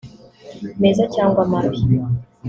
[0.81, 1.79] meza cyangwa mabi